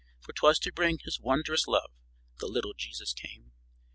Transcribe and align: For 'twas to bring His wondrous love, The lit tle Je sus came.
For 0.19 0.33
'twas 0.33 0.57
to 0.61 0.71
bring 0.71 0.97
His 0.97 1.19
wondrous 1.19 1.67
love, 1.67 1.91
The 2.39 2.47
lit 2.47 2.63
tle 2.63 2.73
Je 2.75 2.91
sus 2.91 3.13
came. 3.13 3.51